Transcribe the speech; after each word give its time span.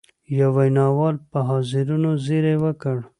یوه 0.37 0.49
ویناوال 0.55 1.15
پر 1.29 1.41
حاضرینو 1.49 2.11
زېری 2.25 2.55
وکړ. 2.63 2.97